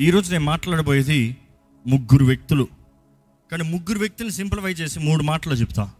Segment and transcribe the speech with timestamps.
[0.00, 1.36] ఈరోజు నేను మాట్లాడబోయేది
[1.86, 2.68] ముగ్గురు వ్యక్తులు.
[3.50, 5.90] కానీ ముగ్గురు వ్యక్తులను సింప్లిఫై చేసి మూడు మాటలు చెప్తా.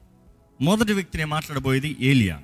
[0.60, 2.42] మొదటి వ్యక్తి నేను మాట్లాడబోయేది ఏలియా.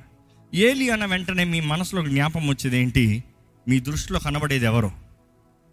[0.55, 3.25] ఏలియా అన్న వెంటనే మీ మనసులో జ్ఞాపం వచ్చేది ఏంటి?
[3.69, 4.91] మీ దృష్టిలో కనబడేది ఎవరు?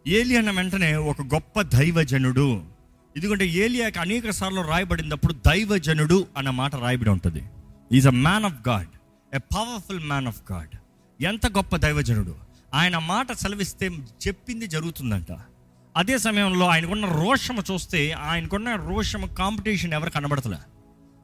[0.07, 2.61] ఏలియా అన్న వెంటనే ఒక గొప్ప దైవజనుడు.
[3.17, 7.43] ఎందుకంటే ఏలియాకి అనేక సార్లు రాయబడినప్పుడు దైవజనుడు అన్న మాట రాయబడి ఉంటుంది.
[7.91, 8.87] Is a man of God
[9.35, 10.77] a powerful man of God
[11.23, 12.35] ఎంత గొప్ప దైవజనుడు.
[12.73, 13.87] ఆయన మాట సెలవిస్తే
[14.27, 15.31] చెప్పింది జరుగుతుందంట.
[15.97, 20.57] అదే సమయంలో ఆయనకున్న రోషము చూస్తే ఆయనకున్న రోషము కాంపిటీషన్ ఎవరు కనబడతలే.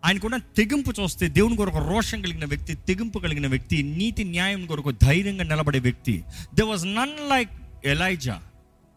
[0.05, 5.43] ఆయనకున్న తెగింపు చూస్తే దేవుని కొరకు రోషం కలిగిన వ్యక్తి తెగింపు కలిగిన వ్యక్తి నీతి న్యాయం కొరకు ధైర్యంగా
[5.43, 6.23] నిలబడే వ్యక్తి.
[6.53, 7.49] They was none like
[7.85, 8.41] Elijah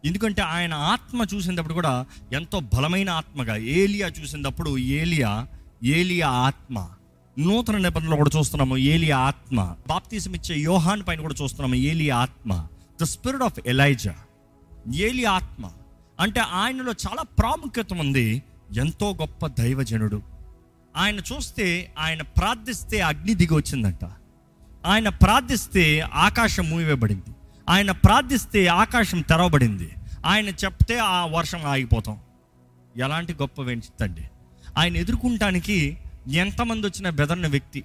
[0.05, 3.55] ఎందుకంటే ఆయన ఆత్మ చూసినప్పుడు కూడా ఎంతో బలమైన ఆత్మగా.
[3.55, 5.47] ఏలియా చూసినప్పుడు ఏలియా
[5.83, 6.87] ఏలియా ఆత్మ.
[7.39, 9.75] నూతన నిబంధనలో కూడా చూస్తున్నాము ఏలియా ఆత్మ.
[9.87, 12.67] బాప్తీసం ఇచ్చే యోహాన్ పైన కూడా చూస్తున్నాము ఏలియా ఆత్మ.
[13.01, 14.15] ద స్పిరిట్ ఆఫ్ ఎలైజా
[14.95, 15.69] ఏలి ఆత్మ
[16.19, 18.43] అంటే ఆయనలో చాలా ప్రాముఖ్యత ఉంది.
[18.77, 20.21] ఎంతో గొప్ప దైవజనుడు.
[20.97, 24.05] ఆయన చూస్తే ఆయన ప్రార్థిస్తే అగ్ని దిగి వచ్చిందంట.
[24.85, 27.35] ఆయన ప్రార్థిస్తే ఆకాశం మూయబడింది.
[27.69, 29.91] ఆయన ప్రార్థిస్తే ఆకాశం తెరవబడింది.
[30.25, 32.19] ఆయన చెప్తే ఆ వర్షం ఆగిపోతాం.
[32.97, 34.21] ఎలాంటి గొప్ప వెంచుతండి
[34.77, 35.97] ఆయన ఎదుర్కొంటానికి
[36.27, 37.83] ఎంతమంది వచ్చిన బెదరిన వ్యక్తి.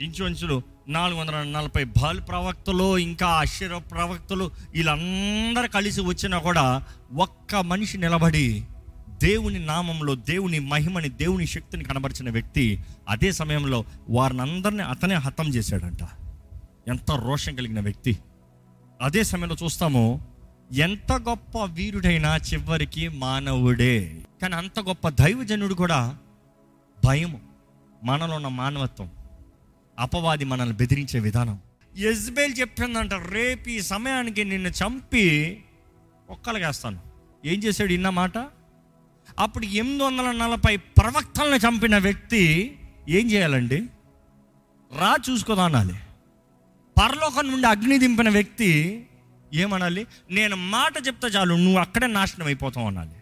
[0.00, 7.98] ఇంచుమించులు నాలుగు వందల నలభై బాల్ ప్రవక్తలు ఇంకా ఆశ్చర్య ప్రవక్తలు వీళ్ళందరూ కలిసి వచ్చినా కూడా ఒక్క మనిషి
[7.98, 8.64] నిలబడి
[9.08, 15.98] దేవుని నామంలో దేవుని మహిమని దేవుని శక్తిని కనబరిచిన వ్యక్తి అదే సమయంలో వారిని అందరినీ అతనే హతం చేశాడంట.
[16.88, 18.18] ఎంత రోషం కలిగిన వ్యక్తి.
[19.02, 20.20] అదే సమయంలో చూస్తాము
[20.72, 24.20] ఎంత గొప్ప వీరుడైనా చివరికి మానవుడే.
[24.42, 26.16] కానీ అంత గొప్ప దైవజనుడు కూడా
[27.04, 27.40] భయము
[28.04, 29.10] మనలో ఉన్న మానవత్వం.
[30.02, 31.58] అపవాది మనల్ని బెదిరించే విధానం.
[31.98, 35.24] యజ్బేల్ చెప్పిందంట రేపు ఈ సమయానికి నిన్ను చంపి
[36.30, 37.00] ఒక్కలగేస్తాను
[37.44, 38.38] ఏం చేశాడు ఇన్న మాట?
[39.38, 42.76] అప్పుడు ఎనిమిది వందల నలభై ప్రవక్తలను చంపిన వ్యక్తి
[43.08, 43.86] ఏం చేయాలండి?
[44.98, 45.94] రా చూసుకోదా అనాలి.
[47.02, 49.06] పరలోకం నుండి అగ్ని దింపిన వ్యక్తి
[49.54, 50.06] ఏమనాలి?
[50.30, 53.16] నేను మాట చెప్తే చాలు నువ్వు అక్కడే నాశనం అయిపోతావు అనాలి.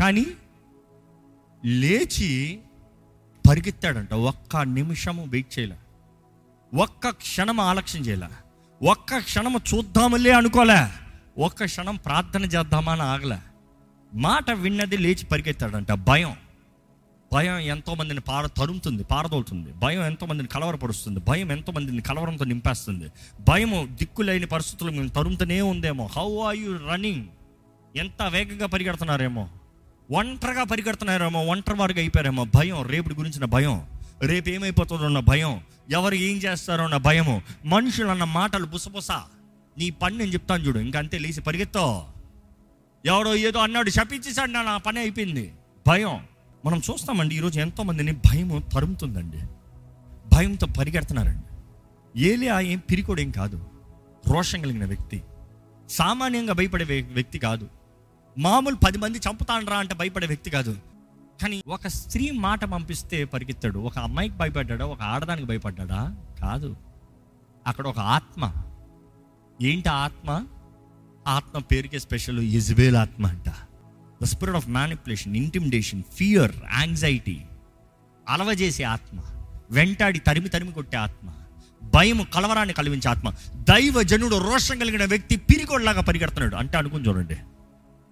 [0.00, 0.26] కానీ
[1.64, 2.60] లేచి
[3.48, 4.14] పరిగెత్తాడంట.
[4.14, 5.76] ఒక్క నిమిషము వెయిట్ చేయలే.
[6.74, 8.26] ఒక్క క్షణం ఆలక్ష్యం చేయలే.
[8.82, 10.88] ఒక్క క్షణము చూద్దాములే అనుకోలే
[11.38, 13.38] ఒక్క క్షణం ప్రార్థన చేద్దామా అని ఆగలే.
[14.14, 15.92] మాట విన్నది లేచి పరిగెత్తాడంట.
[15.92, 16.36] భయం.
[17.34, 21.20] భయం ఎంతోమందిని పార తరుముతుంది పారదోలుతుంది భయం ఎంతోమందిని కలవరపరుస్తుంది.
[21.20, 23.04] భయం ఎంతోమందిని కలవరంతో నింపేస్తుంది.
[23.48, 26.08] భయము దిక్కులేని పరిస్థితులు మేము తరుముతూనే ఉందేమో.
[26.16, 27.24] హౌ ఆర్ యు రన్నింగ్
[27.96, 29.48] ఎంత వేగంగా పరిగెడుతున్నారేమో.
[30.10, 33.86] ఒంటరిగా పరిగెడుతున్నారేమో ఒంటరి వారికి అయిపోయారేమో భయం రేపటి గురించిన భయం
[34.22, 39.10] రేపు ఏమైపోతుందో ఉన్న భయం ఎవరు ఏం చేస్తారో అన్న భయము మనుషులు అన్న మాటలు బుసబుస
[39.78, 42.06] నీ పని నేను చెప్తాను చూడు ఇంకంతే లేచి పరిగెత్తో.
[43.06, 45.52] ఎవడో ఏదో అన్నాడు శపించేశాడు నా నా పని అయిపోయింది.
[45.88, 46.20] భయం.
[46.64, 49.38] మనం చూస్తామండి ఈరోజు ఎంతోమందిని భయం తరుముతుందండి.
[50.34, 51.42] భయంతో పరిగెడుతున్నారండి.
[52.20, 53.64] ఏలియా ఏం పిరికోడేం కాదు.
[54.28, 55.22] రోషం కలిగిన వ్యక్తి.
[55.90, 57.68] సామాన్యంగా భయపడే వ్యక్తి కాదు.
[58.38, 60.76] మామూలు పది మంది చంపుతాండ్రా అంటే భయపడే వ్యక్తి కాదు.
[61.42, 63.78] కానీ ఒక స్త్రీ మాట పంపిస్తే పరిగెత్తాడు.
[63.78, 64.86] ఒక అమ్మాయికి భయపడ్డాడా?
[64.86, 66.16] ఒక ఆడదానికి భయపడ్డాడా?
[66.40, 66.76] కాదు.
[67.66, 68.52] అక్కడ ఒక ఆత్మ.
[69.62, 70.46] ఏంటి ఆత్మ?
[71.26, 73.48] ఆత్మ పేరుకే స్పెషల్ ఇజ్బేల్ ఆత్మ అంట.
[74.22, 77.42] The spirit of manipulation intimidation fear anxiety
[78.28, 79.20] అలవజేసే ఆత్మ.
[79.70, 81.32] వెంటాడి తరిమి తరిమి కొట్టే ఆత్మ.
[81.84, 83.30] భయం కలవరాన్ని కలిగించే ఆత్మ.
[83.54, 86.56] దైవ జనుడు రోషం కలిగిన వ్యక్తి పిరిగోడ్లాగా పరిగెడుతున్నాడు.
[86.56, 87.36] అంటే అనుకుని చూడండి.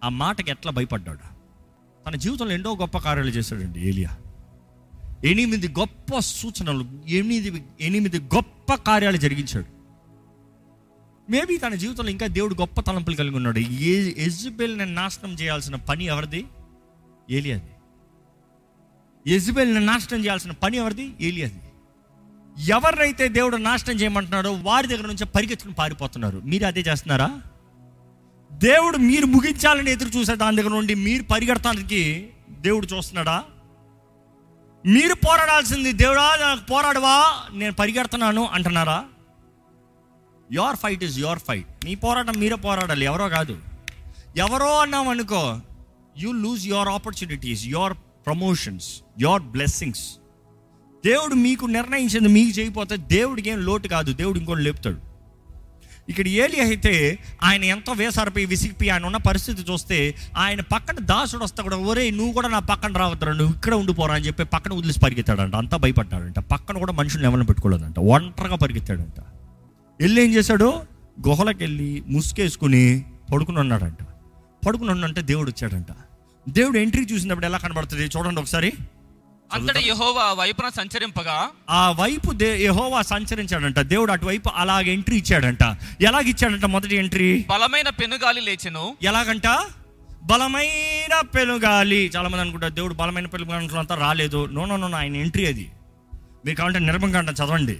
[0.04, 1.34] ఆ మాటకి ఎట్లా భయపడ్డాడు?
[2.06, 4.16] తన జీవితంలో ఎన్నో గొప్ప కార్యాలు చేశాడండి ఏలియా.
[5.24, 9.66] ఎనిమిది గొప్ప సూచనలు ఎనిమిది ఎనిమిది గొప్ప కార్యాలు జరిగించాడు.
[11.30, 13.58] మేబీ తన జీవితంలో ఇంకా దేవుడు గొప్ప తలంపులు కలిగి ఉన్నాడు.
[13.58, 16.44] ఏ ఎజుబెల్ని నాశనం చేయాల్సిన పని ఎవరిది?
[17.30, 17.70] ఏలియాది.
[19.26, 21.12] ఎజుబెల్ని నాశనం చేయాల్సిన పని ఎవరిది?
[21.20, 21.60] ఏలియాది.
[22.68, 26.42] ఎవరినైతే దేవుడు నాశనం చేయమంటున్నాడో వారి దగ్గర నుంచి పరిగెత్తుకుని పారిపోతున్నారు.
[26.44, 27.40] మీరు అదే చేస్తున్నారా?
[28.54, 33.44] దేవుడు మీరు ముగించాలని ఎదురు చూసే దాని దగ్గర నుండి మీరు పరిగెడతానికి దేవుడు చూస్తున్నాడా?
[34.86, 39.04] మీరు పోరాడాల్సింది దేవుడా నాకు పోరాడవా నేను పరిగెడుతున్నాను అంటున్నారా?
[40.52, 43.58] Your fight is your fight మీ పోరాటం మీరే పోరాడాలి ఎవరో కాదు.
[44.36, 45.60] ఎవరో అన్నాం అనుకో
[46.18, 47.94] you lose your opportunities your
[48.26, 50.16] promotions your blessings
[51.04, 55.13] దేవుడు మీకు నిర్ణయించింది మీకు చేయకపోతే దేవుడికి ఏం లోటు కాదు దేవుడు ఇంకోటి లేపుతాడు.
[56.08, 61.62] ఇక్కడ ఏలి అయితే ఆయన ఎంతో వేసారిపోయి విసిగిపోయి ఆయన ఉన్న పరిస్థితి చూస్తే ఆయన పక్కన దాసుడు వస్తా
[61.62, 65.54] కూడా ఒరే నువ్వు కూడా నా పక్కన రావద్దురా నువ్వు ఇక్కడ ఉండిపోరా అని చెప్పి పక్కన వదిలేసి పరిగెత్తాడంట.
[65.54, 66.38] అంతా భయపడ్డాడంట.
[66.38, 67.98] పక్కన కూడా మనుషులు ఎవరిని పెట్టుకోలేదంట.
[67.98, 69.20] ఒంటరిగా పరిగెత్తాడంట.
[70.00, 70.82] వెళ్ళి ఏం చేశాడు?
[71.28, 73.98] గుహలకు వెళ్ళి ముసుకేసుకుని పడుకుని ఉన్నాడంట.
[74.66, 75.86] పడుకుని ఉన్నంటే దేవుడు వచ్చాడంట.
[76.48, 78.72] దేవుడు ఎంట్రీ చూసినప్పుడు ఎలా కనబడుతుంది చూడండి ఒకసారి.
[79.52, 81.48] అంతటి యెహోవా వైపున సంచరింపగా.
[81.70, 83.78] ఆ వైపు దే యెహోవా సంచరించాడంట.
[83.78, 85.62] దేవుడు అటువైపు అలాగ ఎంట్రీ ఇచ్చాడంట.
[86.00, 87.44] ఎలాగ ఇచ్చాడంట మొదటి ఎంట్రీ?
[87.48, 88.96] బలమైన పెనుగాలి లేచెను.
[89.02, 89.46] ఎలాగంట?
[90.22, 92.10] బలమైన పెనుగాలి.
[92.16, 94.46] చాలా మంది అనుకుంటారు దేవుడు బలమైన పెనుగాలి అంతా రాలేదు.
[94.46, 95.70] నో నో నో ఆయన ఎంట్రీ అది.
[96.44, 97.78] మీరు కావాలంటే నిర్మగంట చదవండి.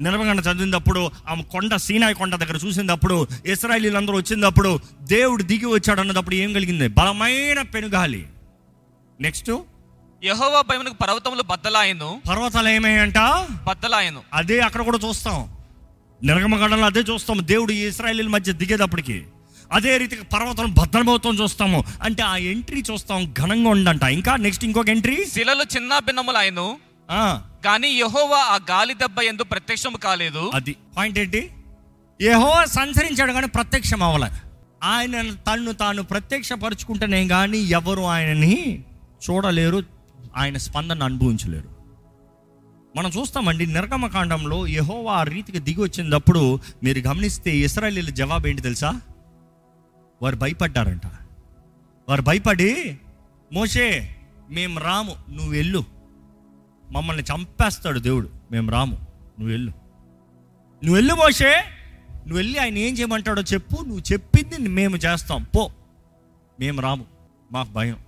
[0.00, 6.52] నిర్మగంట చదివినప్పుడు ఆ కొండ సీనాయి కొండ దగ్గర చూసినప్పుడు ఇస్రాయలీలందరూ వచ్చినప్పుడు దేవుడు దిగి వచ్చాడు అన్నదప్పుడు ఏం
[6.52, 6.88] కలిగింది?
[6.88, 8.26] బలమైన పెనుగాలి.
[9.20, 9.50] నెక్స్ట్
[10.24, 12.22] యెహోవా భయమునకు పర్వతములు బద్దలాయను.
[12.28, 13.18] పర్వతాలు ఏమయ్యంట
[13.66, 14.20] బద్దలాయను.
[14.32, 15.48] అదే అక్కడ కూడా చూస్తాం.
[16.22, 17.38] నిర్గమగండంలో అదే చూస్తాం.
[17.42, 19.24] దేవుడు ఇస్రాయలీల మధ్య దిగేటప్పటికి
[19.72, 21.84] అదే రీతిగా పర్వతం భద్రమవుతాం చూస్తాము.
[22.02, 24.02] అంటే ఆ ఎంట్రీ చూస్తాం ఘనంగా ఉండంట.
[24.02, 25.24] ఇంకా నెక్స్ట్ ఇంకొక ఎంట్రీ?
[25.34, 26.78] శిలలు చిన్న భిన్నములాయను
[27.64, 30.50] కానీ యెహోవా ఆ గాలి దెబ్బ ఎందు ప్రత్యక్షము కాలేదు.
[30.54, 31.50] అది పాయింట్ ఏంటి?
[32.20, 34.30] ఏహో సంచరించాడు కానీ ప్రత్యక్షం అవ్వలే.
[34.82, 38.84] ఆయన తన్ను తాను ప్రత్యక్షపరుచుకుంటేనే కానీ ఎవరు ఆయనని
[39.30, 39.95] చూడలేరు
[40.36, 41.76] ఆయన స్పందన అనుభవించలేరు.
[42.96, 49.00] మనం చూస్తామండి నిర్గమకాండంలో యహోవా ఆ రీతికి దిగి వచ్చినప్పుడు మీరు గమనిస్తే ఇస్రాయలీల జవాబు ఏంటి తెలుసా?
[50.22, 51.06] వారు భయపడ్డారంట.
[52.08, 52.98] వారు భయపడి
[53.52, 54.16] మోషే
[54.50, 55.84] మేము రాము నువ్వు వెళ్ళు.
[56.90, 58.30] మమ్మల్ని చంపేస్తాడు దేవుడు.
[58.50, 59.70] మేము రాము నువ్వు వెళ్ళు.
[60.84, 61.64] నువ్వు వెళ్ళు మోషే.
[62.10, 63.84] నువ్వు వెళ్ళి ఆయన ఏం చేయమంటాడో చెప్పు.
[63.84, 65.46] నువ్వు చెప్పింది మేము చేస్తాం.
[65.56, 65.70] పో.
[66.60, 67.04] మేము రాము.
[67.52, 68.05] మాకు భయం.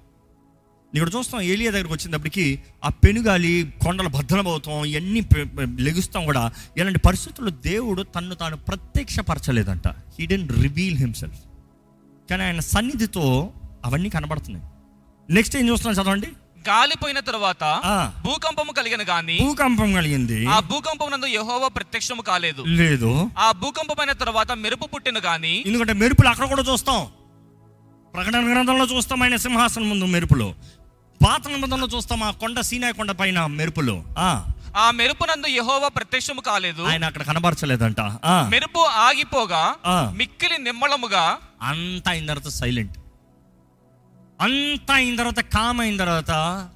[0.95, 5.23] ఇక్కడ చూస్తాం ఏలియా దగ్గరికి వచ్చినప్పటికి ఆ పెనుగాలి కొండలు భద్రమవుతాం ఇవన్నీ
[5.81, 6.53] లెగుస్తాం కూడా.
[6.77, 9.89] ఇలాంటి పరిస్థితుల్లో దేవుడు తన్ను తాను ప్రత్యక్షపరచలేదంట.
[9.89, 11.39] హీ డెంట్ రివీల్ హిమ్సెల్ఫ్
[12.31, 13.53] కానీ ఆయన సన్నిధితో
[13.85, 14.67] అవన్నీ కనబడుతున్నాయి.
[15.33, 16.27] నెక్స్ట్ ఏం చూస్తున్నాం చదవండి?
[16.69, 17.81] గాలి పోయిన తరువాత.
[18.25, 20.47] భూకంపము కలిగిన గాని భూకంపం కలిగింది.
[20.47, 22.63] ఆ భూకంపం నందు యెహోవా ప్రత్యక్షము కాలేదు.
[22.63, 23.31] లేదు.
[23.39, 27.07] ఆ భూకంపమైన తరువాత మెరుపు పుట్టిన గాని ఎందుకంటే మెరుపులు అక్కడ కూడా చూస్తాం.
[28.15, 30.55] ప్రకటన గ్రంథంలో చూస్తాం ఆయన సింహాసనం ముందు మెరుపులు.
[31.25, 34.05] పాత నిబంధనలో చూస్తాం ఆ కొండ సీనాయి కొండ పైన మెరుపులు.
[34.19, 34.53] ఆ.
[34.77, 36.83] ఆ మెరుపు నందు యెహోవా ప్రత్యక్షము కాలేదు.
[36.83, 38.01] ఆయన అక్కడ కనబరచలేదంట.
[38.27, 39.75] మెరుపు ఆగిపోగా.
[40.15, 42.99] మిక్కిలి నిమ్మళముగా అంతా అయిన తర్వాత సైలెంట్.
[44.41, 46.69] అంతా అయిన తర్వాత కామ్ అయిన తర్వాత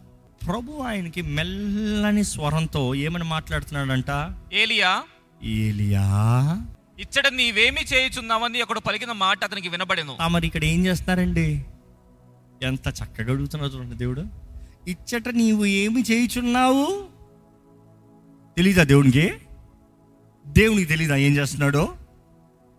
[0.47, 4.35] ప్రభు ఆయనకి మెల్లని స్వరంతో ఏమని మాట్లాడుతున్నాడంట?
[4.53, 5.03] ఏలియా.
[5.43, 6.03] ఏలియా.
[6.99, 10.17] ఇచ్చట నీవేమి చేయుచున్నావని ఒకడు పలికిన మాట అతనికి వినబడెను.
[10.29, 11.65] మరి ఇక్కడ ఏం చేస్తున్నారండి?
[12.63, 14.25] ఎంత చక్కగా అడుగుతున్నావు చూడండి దేవుడు.
[14.89, 17.07] ఇచ్చట నీవు ఏమి చేయుచున్నావు?
[18.57, 19.33] తెలీదా దేవునికి?
[20.47, 21.95] దేవునికి తెలీదా ఏం చేస్తున్నాడో?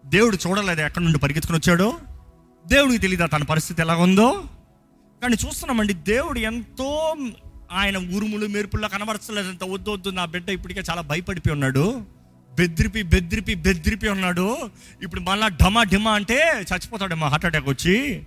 [0.05, 1.99] దేవుడు చూడలేదా ఎక్కడి నుండి పరిగెత్తుకుని వచ్చాడో?
[2.67, 4.43] దేవునికి తెలీదా తన పరిస్థితి ఎలా ఉందో?
[5.21, 7.15] కానీ చూస్తున్నామండి దేవుడు ఎంతో
[7.71, 9.49] ఆయన ఉరుములు మెరుపుల్లో కనబరచలేదు.
[9.49, 12.01] అంత వద్దు వద్దు నా బిడ్డ ఇప్పటికే చాలా భయపడిపోయి ఉన్నాడు.
[12.55, 14.57] బెదిరిపి బెదిరిపి బెదిరిపి ఉన్నాడు.
[15.03, 18.23] ఇప్పుడు మళ్ళా ఢమా ఢిమా అంటే చచ్చిపోతాడు మా హార్ట్ అటాక్ వచ్చి.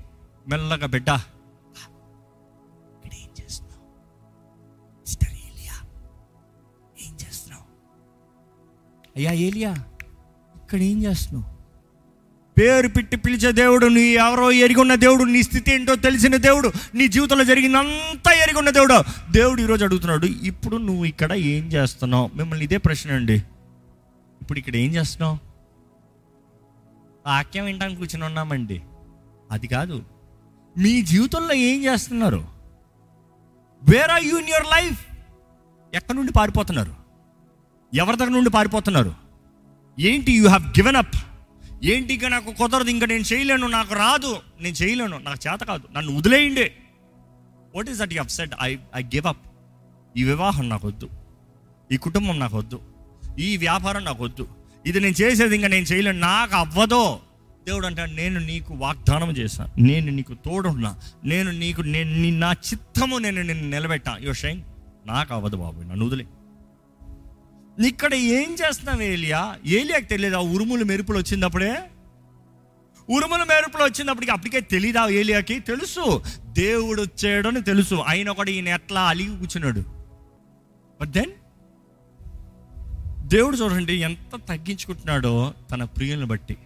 [0.49, 1.11] మెల్లగా బిడ్డ
[9.17, 9.75] అయ్యా ఏలియా
[10.57, 11.57] ఇక్కడ ఏం చేస్తున్నావు?
[12.59, 17.45] పేరు పెట్టి పిలిచే దేవుడు నీ ఎవరో ఎరిగొన్న దేవుడు నీ స్థితి ఏంటో తెలిసిన దేవుడు నీ జీవితంలో
[17.45, 19.05] జరిగిందంతా ఎరిగొన్న దేవుడు.
[19.33, 22.31] దేవుడు ఈరోజు అడుగుతున్నాడు ఇప్పుడు నువ్వు ఇక్కడ ఏం చేస్తున్నావు?
[22.35, 23.35] మిమ్మల్ని ఇదే ప్రశ్న అండి.
[24.43, 25.39] ఇప్పుడు ఇక్కడ ఏం చేస్తున్నావు?
[27.27, 28.83] వాక్యం వినడానికి కూర్చుని ఉన్నామండి.
[29.51, 30.03] అది కాదు.
[30.79, 32.45] మీ జీవితంలో ఏం చేస్తున్నారు?
[33.83, 35.07] Where are you in your life
[35.95, 37.06] ఎక్కడి నుండి పారిపోతున్నారు?
[37.95, 39.15] ఎవరి దగ్గర నుండి పారిపోతున్నారు?
[40.01, 41.17] ఏంటి యూ హ్యావ్ గివెన్ అప్
[41.85, 44.37] ఏంటి ఇంకా నాకు కుదరదు ఇంకా నేను చేయలేను నాకు రాదు.
[44.61, 45.89] నేను చేయలేను నాకు చేత కాదు.
[45.93, 46.73] నన్ను వదిలేయండి.
[47.75, 49.47] What is that you upset I I give up
[50.17, 51.09] ఈ వివాహం నాకు వద్దు.
[51.93, 52.81] ఈ కుటుంబం నాకు వద్దు.
[53.39, 54.49] ఈ వ్యాపారం నాకు వద్దు.
[54.87, 56.19] ఇది నేను చేసేది ఇంకా నేను చేయలేను.
[56.19, 57.21] నాకు అవ్వదో.
[57.67, 60.97] దేవుడు అంటాడు నేను నీకు వాగ్దానం చేశాను నేను నీకు తోడున్నా.
[61.25, 64.19] నేను నీకు నేను నా చిత్తము నేను నిన్ను నిలబెట్టా.
[64.21, 64.63] యో షైన్
[65.07, 66.27] నాకు అవ్వదు బాబు నన్ను వదిలే.
[67.85, 69.57] ఇక్కడ ఏం చేస్తున్నావు ఏలియా?
[69.67, 70.37] ఏలియాకి తెలియదు?
[70.37, 71.91] ఆ ఉరుములు మెరుపులు వచ్చినప్పుడే
[73.11, 75.59] ఉరుములు మెరుపులు వచ్చినప్పటికి అప్పటికే తెలీదా ఏలియాకి?
[75.61, 76.23] తెలుసు.
[76.45, 77.95] దేవుడు వచ్చాడని తెలుసు.
[77.95, 79.85] ఆయన ఒకటి ఈయన ఎట్లా అలిగి కూర్చున్నాడు.
[81.01, 81.31] బట్ దెన్
[83.29, 86.57] దేవుడు చూడండి ఎంత తగ్గించుకుంటున్నాడో తన ప్రియులను బట్టి.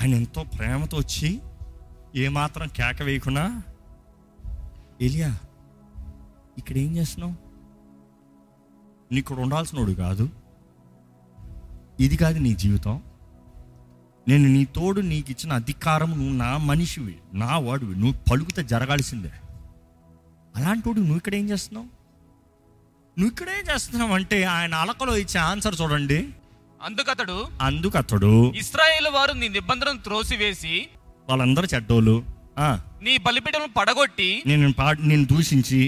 [0.00, 1.40] ఆయన ఎంతో ప్రేమతో వచ్చి
[2.16, 3.62] ఏమాత్రం కేక వేయకుండా
[5.02, 5.38] ఏలియా
[6.58, 7.45] ఇక్కడ ఏం చేస్తున్నావు?
[9.12, 10.28] నీకు ఇక్కడ ఉండాల్సినోడు కాదు.
[12.00, 13.02] ఇది కాదు నీ జీవితం.
[14.28, 17.96] నేను నీ తోడు నీకు ఇచ్చిన అధికారం నువ్వు నా మనిషివి నా వాడివి.
[17.96, 19.32] నువ్వు పలుకుతే జరగాల్సిందే.
[20.56, 21.86] అలాంటి నువ్వు ఇక్కడ ఏం చేస్తున్నావు?
[23.18, 26.28] నువ్వు ఇక్కడ ఏం చేస్తున్నావు అంటే ఆయన అలకలో ఇచ్చే ఆన్సర్ చూడండి.
[26.82, 30.88] అందుకతడు అందుకు అతడు ఇస్రాయేల్ వారు నీ నిబంధనను త్రోసివేసి
[31.28, 32.22] వాళ్ళందరూ చెడ్డోళ్ళు.
[33.06, 34.68] నీ బలిపీఠములను పడగొట్టి నేను
[35.10, 35.80] నేను దూషించి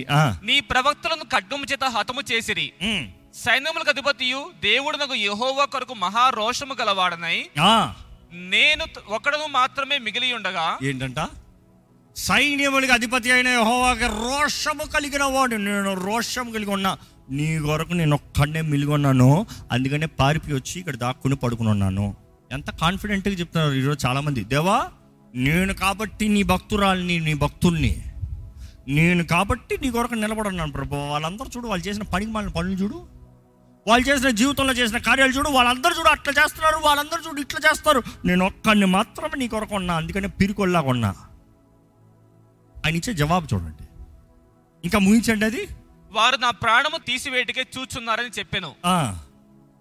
[0.48, 2.66] నీ ప్రవక్తలను ఖడ్గము చేత హతము చేసిరి.
[3.44, 7.38] సైన్యములకు అధిపతియు దేవుడునకు యెహోవా కొరకు మహా రోషము గలవాడనై
[8.54, 8.84] నేను
[9.16, 11.20] ఒకడును మాత్రమే మిగిలి ఉండగా ఏంటంట?
[12.26, 15.56] సైన్యములకి అధిపతి అయిన యెహోవాకి రోషము కలిగిన వాడు.
[15.66, 16.92] నేను రోషము కలిగి ఉన్నా.
[17.36, 19.30] నీ కొరకు నేను ఒక్కడనే మిలిగొన్నాను
[19.72, 22.06] అందుకనే పారిపి వచ్చి ఇక్కడ దాక్కుని పడుకుని ఉన్నాను.
[22.52, 24.42] ఎంత కాన్ఫిడెంట్గా చెప్తున్నారు ఈరోజు చాలామంది.
[24.54, 24.78] దేవా
[25.34, 28.04] నేను కాబట్టి నీ భక్తురాల్ని నీ భక్తుల్ని.
[28.88, 30.94] నేను కాబట్టి నీ కొరకు నిలబడున్నాను ప్రభు.
[30.94, 33.08] వాళ్ళందరూ చూడు వాళ్ళు చేసిన పనికి మాలిన పనులు చూడు.
[33.86, 35.48] వాళ్ళు చేసిన జీవితంలో చేసిన కార్యాలు చూడు.
[35.48, 36.76] వాళ్ళందరూ చూడు అట్లా చేస్తున్నారు.
[36.76, 38.02] వాళ్ళందరూ చూడు ఇట్లా చేస్తారు.
[38.24, 39.94] నేను ఒక్కడిని మాత్రమే నీ కొరకు ఉన్నా.
[39.94, 41.14] అందుకనే పిరికొల్లాగా ఉన్నా.
[42.86, 43.84] ఆయన ఇచ్చే జవాబు చూడండి.
[44.84, 45.68] ఇంకా ముగించండి అది.
[46.12, 48.74] వారు నా ప్రాణము తీసివేటికే చూచున్నారని చెప్పాను.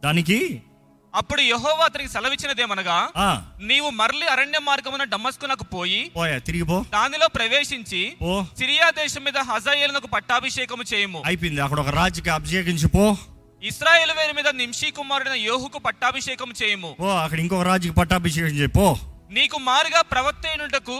[0.03, 0.63] దానికి
[1.19, 2.95] అప్పుడు యెహోవా అతనికి సెలవిచ్చినదేమనగా
[3.61, 10.07] నీవు మరలి అరణ్య మార్గమున డమ్మస్కునకు పోయి పోయా తిరిగిపో దానిలో ప్రవేశించి ఓ సిరియా దేశం మీద హజాయేలునకు
[10.07, 11.19] పట్టాభిషేకము చేయము.
[11.25, 11.61] అయిపోయింది.
[11.61, 13.05] అక్కడ ఒక రాజుకి అభిషేకించి పో.
[13.63, 16.91] ఇస్రాయేల్ వేరు మీద నింషీ కుమారుడైన యోహుకు పట్టాభిషేకం చేయము.
[16.99, 18.87] ఓ అక్కడ ఇంకొక రాజుకి పట్టాభిషేకం చేయి పో.
[19.31, 20.97] నీకు మారుగా ప్రవక్త అయినటకు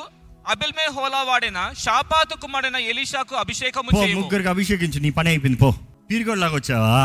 [0.48, 4.22] అబిల్మే హోలా వాడిన షాపాతు కుమారుడైన ఎలీషాకు అభిషేకము చేయము.
[4.22, 5.70] ముగ్గురికి అభిషేకించు నీ పని అయిపోయింది పో.
[6.10, 6.98] పీరిగోడ్లాగా వచ్చావా?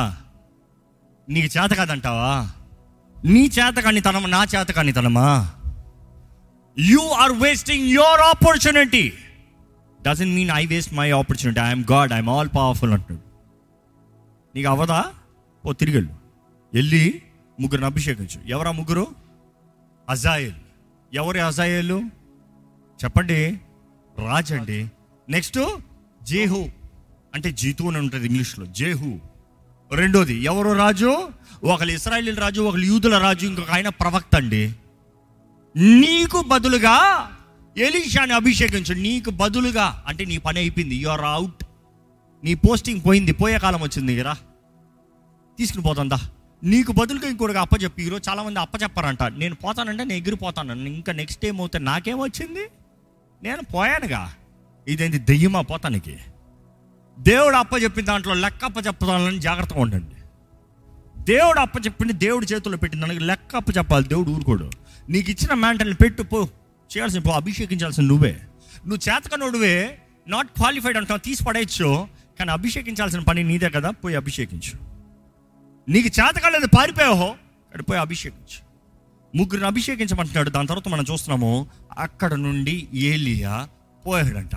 [1.29, 2.33] నీకు చేత కాదంటావా?
[3.25, 5.53] నీ చేత కాని నా చేత కాని తనమా
[6.79, 9.13] you are wasting your opportunity
[10.03, 13.29] doesn't mean I waste my opportunity I'm God I'm all powerful అంటున్నాడు.
[14.57, 15.05] నీకు అవదా?
[15.67, 16.11] ఓ తిరిగెళ్ళు.
[16.75, 17.23] వెళ్ళి
[17.61, 18.41] ముగ్గురిని అభిషేకించు.
[18.49, 19.07] ఎవరా ముగ్గురు?
[20.09, 20.55] అజాయేల్.
[21.15, 22.03] ఎవరి అజాయేలు?
[23.05, 23.61] చెప్పండి.
[24.27, 24.81] రాజండి.
[24.81, 24.91] అండి
[25.29, 25.59] నెక్స్ట్
[26.23, 26.69] జేహు.
[27.35, 28.67] అంటే జీతు అని ఉంటుంది ఇంగ్లీష్లో.
[28.67, 29.21] జేహు.
[29.93, 31.29] రెండోది ఎవరు రాజు?
[31.65, 34.75] ఒకళ్ళు ఇస్రాయలీల రాజు ఒకళ్ళు యూదుల రాజు ఇంకొక ఆయన ప్రవక్త అండి.
[35.77, 36.97] నీకు బదులుగా
[37.77, 38.95] ఎలీషాని అభిషేకించు.
[38.95, 40.95] నీకు బదులుగా అంటే నీ పని అయిపోయింది.
[40.97, 41.65] యు ఆర్ అవుట్
[42.45, 43.33] నీ పోస్టింగ్ పోయింది.
[43.33, 44.37] పోయే కాలం వచ్చింది కదా
[45.59, 46.17] తీసుకుని పోతుందా
[46.65, 48.03] నీకు బదులుగా ఇంకోటిగా అప్పచెప్పి.
[48.03, 49.23] ఈరోజు చాలామంది అప్పచెప్పారంట.
[49.23, 50.73] నేను పోతానంటే నేను ఎగిరిపోతాను.
[50.73, 52.67] ఇంకా నెక్స్ట్ టైం అవుతే నాకేమొచ్చింది
[53.43, 54.35] నేను పోయానుగా.
[54.89, 56.19] ఇదేంటి దెయ్యమా పోతానికి?
[57.19, 60.22] దేవుడు అప్పచెప్పిన దాంట్లో లెక్క అప్పచెప్పదాలని జాగ్రత్తగా ఉండండి.
[61.23, 64.71] దేవుడు అప్పచెప్పింది దేవుడి చేతుల్లో పెట్టిన దానికి లెక్క అప్ప చెప్పాలి దేవుడు ఊరుకోడు.
[65.09, 66.43] నీకు ఇచ్చిన మ్యాంటల్ని పెట్టు పో.
[66.97, 68.41] చేయాల్సిన పో అభిషేకించాల్సిన నువ్వే.
[68.87, 69.99] నువ్వు చేతకనుడువే
[70.29, 72.09] నాట్ క్వాలిఫైడ్ అంటావు తీసి పడేయచ్చు.
[72.39, 74.79] కానీ అభిషేకించాల్సిన పని నీదే కదా పోయి అభిషేకించు.
[75.89, 78.73] నీకు చేతకాలేదు పారిపోయావో అక్కడ పోయి అభిషేకించు.
[79.37, 80.51] ముగ్గురిని అభిషేకించమంటున్నాడు.
[80.51, 81.67] దాని తర్వాత మనం చూస్తున్నాము
[81.99, 83.69] అక్కడ నుండి ఏలియా
[84.07, 84.55] పోయాడంట.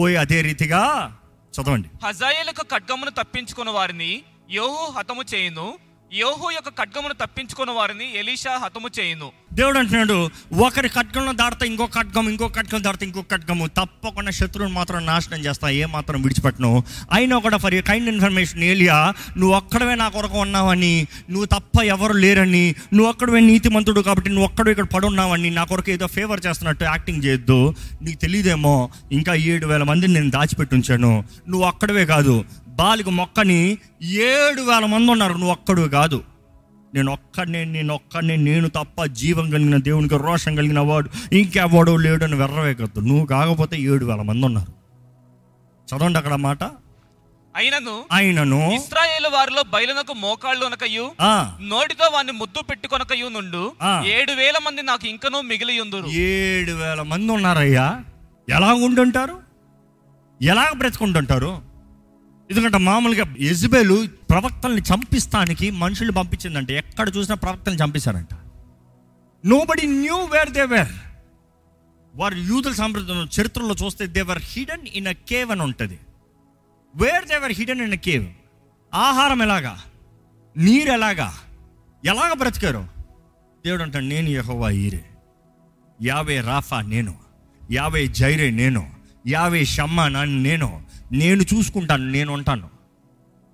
[0.00, 1.14] పోయి అదే రీతిగా
[1.52, 1.88] చదవండి.
[2.06, 5.74] హజాయలకు ఖడ్గమును తప్పించుకున్న వారిని యోహు హతము చేయును.
[6.14, 9.28] యోహో యొక్క ఖడ్గమును తప్పించుకున్న వారిని ఎలీషా హతము చేయును.
[9.52, 10.16] దేవుడు అంటున్నాడు
[10.66, 13.64] ఒకరి ఖడ్గంలో దాడితే ఇంకో ఖడ్గం ఇంకో ఖడ్గం దాడితే ఇంకో ఖడ్గము.
[13.78, 16.82] తప్పకుండా శత్రువుని మాత్రం నాశనం చేస్తా ఏ మాత్రం విడిచిపెట్టను.
[17.12, 18.98] అయినా కూడా ఫర్ కైండ్ ఇన్ఫర్మేషన్ ఏలియా
[19.36, 20.94] నువ్వు ఒక్కడవే నా కొరకు ఉన్నావని
[21.30, 26.06] నువ్వు తప్ప ఎవరు లేరని నువ్వు ఒక్కడవే నీతిమంతుడు కాబట్టి నువ్వు ఒక్కడు ఇక్కడ పడున్నావని నా కొరకు ఏదో
[26.06, 27.74] ఫేవర్ చేస్తున్నట్టు యాక్టింగ్ చేయొద్దు.
[28.02, 28.76] నీకు తెలియదేమో
[29.12, 31.24] ఇంకా ఏడు వేల మందిని నేను దాచిపెట్టి ఉంచాను.
[31.48, 32.44] నువ్వు అక్కడవే కాదు
[32.74, 35.32] బాలిక మొక్కని ఏడు వేల మంది ఉన్నారు.
[35.32, 36.24] నువ్వు ఒక్కడు కాదు.
[36.94, 42.36] నేను ఒక్కడనే నేను ఒక్కడనే నేను తప్ప జీవం కలిగిన దేవునికి రోషం కలిగిన వాడు ఇంకెవడో లేడు అని
[42.36, 44.72] వెర్రవేకద్దు నువ్వు కాకపోతే ఏడు వేల మంది ఉన్నారు.
[45.88, 46.62] చదవండి అక్కడ మాట.
[47.56, 51.10] అయినను ఆయనను ఇస్రాయేల్ వారిలో బయలునకు మోకాళ్ళు అనకయు
[51.60, 53.72] నోటితో వారిని ముద్దు పెట్టుకొనకయు నుండు.
[54.06, 58.04] ఏడు వేల మంది నాకు ఇంకనూ మిగిలి ఉందురు ఏడు వేల మంది ఉన్నారయ్యా.
[58.48, 59.36] ఎలా ఉండుంటారు?
[60.42, 61.73] ఎలా బ్రతుకుంటుంటారు
[62.50, 68.28] ఎందుకంటే మామూలుగా యజ్బేలు ప్రవక్తల్ని చంపిస్తానికి మనుషులు పంపించిందంటే ఎక్కడ చూసినా ప్రవక్తల్ని చంపేశారంట.
[69.46, 70.92] Nobody knew where they were
[72.16, 75.98] వారు యూదుల సాంప్రదాయం చరిత్రలో చూస్తే they were hidden in a cave అని ఉంటుంది.
[76.96, 78.26] Where they were hidden in a cave
[78.94, 79.82] ఆహారం ఎలాగా?
[80.56, 81.34] నీరు ఎలాగా?
[82.04, 82.88] ఎలాగ బ్రతికారు?
[83.66, 85.04] దేవుడు అంటాడు నేను యహోవా ఈరే.
[86.02, 87.14] యావే రాఫా నేను.
[87.72, 88.90] యావే జైరే నేను.
[89.26, 90.83] యావే షమ్మా నన్ను నేను.
[91.12, 92.68] నేను చూసుకుంటాను నేను ఉంటాను.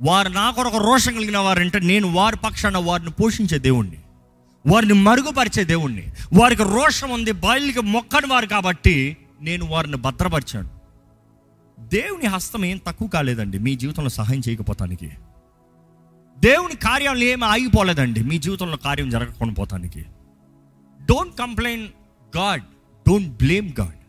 [0.02, 3.96] వారు నా కొరకు రోషం కలిగిన వారంటే నేను వారి పక్షాన వారిని పోషించే దేవుణ్ణి.
[4.66, 6.02] వారిని మరుగుపరిచే దేవుణ్ణి.
[6.32, 10.70] వారికి రోషం ఉంది బయలుకి మొక్కని వారు కాబట్టి నేను వారిని భద్రపరిచాను.
[11.80, 15.10] దేవుని హస్తం ఏం తక్కువ కాలేదండి మీ జీవితంలో సహాయం చేయకపోతానికి.
[16.38, 20.04] దేవుని కార్యాలు ఏమి ఆగిపోలేదండి మీ జీవితంలో కార్యం జరగకుండా పోతానికి
[21.04, 21.88] don't complain
[22.36, 22.62] God
[23.08, 23.99] don't blame God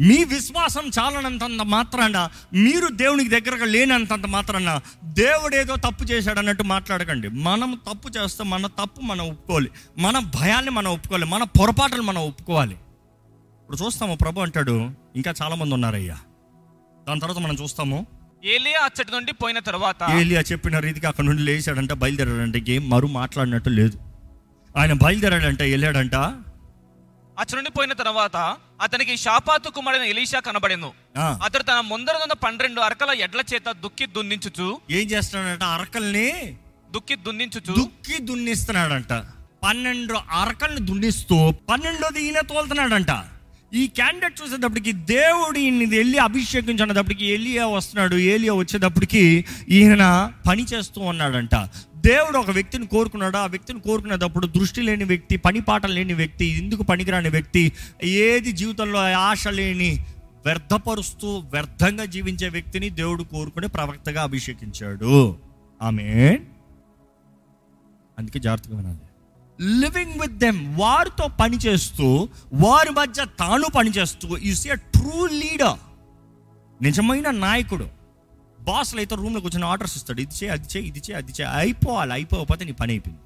[0.00, 7.28] మీ విశ్వాసం చాలనంతంత మాత్రాన మీరు దేవునికి దగ్గరగా లేనంతంత మాత్రాన దేవుడు ఏదో తప్పు చేశాడు అన్నట్టు మాట్లాడకండి.
[7.28, 9.70] మనం తప్పు చేస్తే మన తప్పు మనం ఒప్పుకోవాలి.
[9.98, 11.24] మన భయాన్ని మనం ఒప్పుకోవాలి.
[11.24, 12.74] మన పొరపాటులు మనం ఒప్పుకోవాలి.
[13.62, 16.18] ఇప్పుడు చూస్తాము ప్రభు అంటాడు ఇంకా చాలా మంది ఉన్నారయ్యా.
[17.08, 18.06] దాని తర్వాత మనం చూస్తాము.
[18.44, 23.70] ఏలియా అచ్చటి నుండి పోయిన తర్వాత ఏలియా చెప్పిన రీతిగా అక్కడ నుండి లేచాడంట బయలుదేరాడంట ఏం మరు మాట్లాడినట్టు
[23.70, 23.98] లేదు.
[24.76, 26.14] ఆయన బయలుదేరాడంట వెళ్ళాడంట.
[27.42, 30.92] అచ్చటి నుండి పోయిన తర్వాత అతనికి షాపాతు కుమారుడైన ఎలీషా కనబడెను.
[31.18, 35.62] ఆ, అతడు తన ముందరనున్న పన్నెండు అరకల ఎడ్ల చేత దుక్కి దున్నించుచు ఏం చేస్తున్నాడంట?
[35.62, 36.56] అరకల్ని
[36.90, 39.12] దుక్కి దున్నించుచు దుక్కి దున్నిస్తున్నాడంట.
[39.64, 43.24] పన్నెండు అరకల్ని దున్నిస్తూ పన్నెండోది ఈయన తోలుతున్నాడంట.
[43.74, 48.16] ఈ క్యాండిడేట్ చూసేటప్పటికి దేవుడు ఈయన వెళ్ళి అభిషేకించినప్పటికి ఏలియా వస్తున్నాడు.
[48.16, 51.54] ఏలియా వచ్చేటప్పటికి ఈయన పని చేస్తూ ఉన్నాడంట.
[52.04, 53.36] దేవుడు ఒక వ్యక్తిని కోరుకున్నాడు?
[53.36, 57.72] ఆ వ్యక్తిని కోరుకునేటప్పుడు దృష్టి లేని వ్యక్తి పనిపాట లేని వ్యక్తి ఎందుకు పనికిరాని వ్యక్తి
[58.04, 60.06] ఏది జీవితంలో ఆశ లేని
[60.46, 65.36] వ్యర్థపరుస్తూ వ్యర్థంగా జీవించే వ్యక్తిని దేవుడు కోరుకుని ప్రవక్తగా అభిషేకించాడు.
[65.82, 66.38] ఆమె
[68.18, 68.98] అందుకే జాగ్రత్తగా వినాలి.
[69.80, 75.78] లివింగ్ విత్ దెమ్ వారితో పని చేస్తూ వారి మధ్య తాను పనిచేస్తూ ఈస్ ఏ ట్రూ లీడర్
[76.82, 78.01] నిజమైన నాయకుడు
[78.62, 80.20] బాస్లు అయితే రూమ్లో కూర్చొని ఆర్డర్స్ ఇస్తాడు.
[80.20, 81.50] ఇది చేయి అది చేయి ఇది చేయి అది చేయి.
[81.50, 83.22] అయిపోవాలి అయిపోకపోతే నీ పని అయిపోయింది.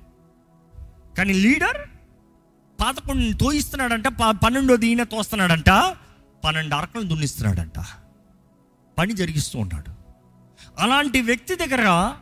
[1.19, 1.77] కానీ లీడర్
[2.81, 5.71] పదకొండు తోయిస్తున్నాడంట ప- పన్నెండోది ఈయన తోస్తున్నాడంట
[6.45, 7.85] పన్నెండు అరకలు దున్నిస్తున్నాడంట.
[8.99, 9.97] పని జరిగిస్తూ ఉన్నాడు.
[10.79, 12.15] అలాంటి వ్యక్తి దగ్గర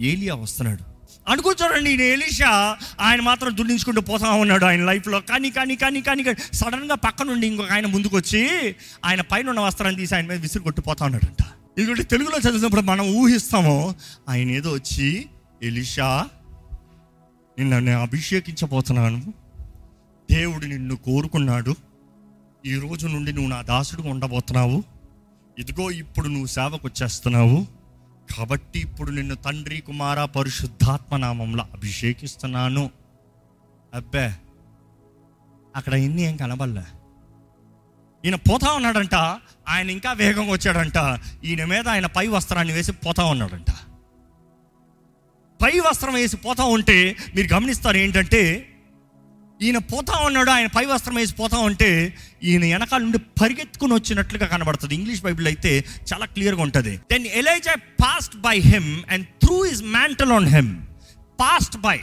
[0.00, 0.84] ఏలియా వస్తున్నాడు.
[1.30, 5.20] అనుకో చూడండి ఈయన ఎలీషా ఆయన మాత్రం దున్నించుకుంటూ పోతా ఉన్నాడు ఆయన లైఫ్లో.
[5.20, 9.60] కానీ కానీ కానీ కానీ కానీ సడన్గా పక్క నుండి ఇంకొక ఆయన ముందుకు వచ్చి ఆయన పైన ఉన్న
[9.60, 11.44] వస్త్రాన్ని తీసి ఆయన మీద విసిరు కొట్టిపోతా ఉన్నాడంట.
[11.78, 13.94] ఇది తెలుగులో చదివినప్పుడు మనం ఊహిస్తాము
[14.28, 15.26] ఆయన ఏదో వచ్చి
[15.62, 16.28] ఎలిషా
[17.58, 19.32] నిన్ను నేను అభిషేకించబోతున్నాను.
[20.30, 21.74] దేవుడు నిన్ను కోరుకున్నాడు.
[22.66, 24.84] ఈ రోజు నుండి నువ్వు నా దాసుడుగా ఉండబోతున్నావు.
[25.58, 27.66] ఇదిగో ఇప్పుడు నువ్వు సేవకు వచ్చేస్తున్నావు
[28.36, 32.90] కాబట్టి ఇప్పుడు నిన్ను తండ్రి కుమార పరిశుద్ధాత్మ నామంలో అభిషేకిస్తున్నాను.
[33.94, 34.32] అబ్బే
[35.76, 36.97] అక్కడ ఇన్ని ఏం కనబడలే.
[38.24, 39.14] ఈయన పోతా ఉన్నాడంట.
[39.68, 41.18] ఆయన ఇంకా వేగంగా వచ్చాడంట.
[41.44, 43.70] ఈయన మీద ఆయన పై వస్త్రాన్ని వేసి పోతా ఉన్నాడంట.
[45.62, 48.72] పై వస్త్రం వేసి పోతా ఉంటే మీరు గమనిస్తారు ఏంటంటే
[49.62, 54.94] ఈయన పోతా ఉన్నాడు ఆయన పై వస్త్రం వేసి పోతా ఉంటే ఈయన వెనకాల నుండి పరిగెత్తుకుని వచ్చినట్లుగా కనబడుతుంది.
[54.94, 56.96] ఇంగ్లీష్ బైబిల్ అయితే చాలా క్లియర్గా ఉంటుంది.
[56.96, 60.82] Then Elijah passed by him and through his mantle on him
[61.40, 61.98] passed by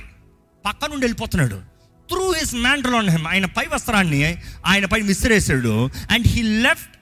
[0.65, 1.75] పక్క నుండి వెళ్ళిపోతున్నాడు.
[2.10, 6.96] Through his mantle on him ఆయన పై వస్త్రాన్ని ఆయన పై విసిరేసాడు and he left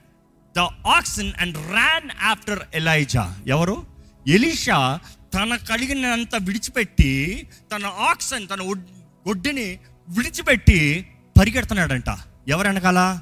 [0.57, 3.85] the oxen and ran after Elijah ఎవరు?
[4.27, 4.99] ఎలీషా
[5.33, 8.87] తన కలిగినంత విడిచిపెట్టి తన ఆక్సిన్ తన ఒడ్-
[9.27, 9.77] ఒడ్డుని
[10.09, 11.05] విడిచిపెట్టి
[11.39, 12.09] పరిగెడుతున్నాడంట.
[12.47, 13.19] ఎవరు వెనకాల?